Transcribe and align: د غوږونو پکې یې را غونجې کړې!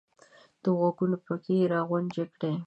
د 0.61 0.63
غوږونو 0.77 1.17
پکې 1.25 1.53
یې 1.59 1.65
را 1.71 1.79
غونجې 1.87 2.25
کړې! 2.33 2.53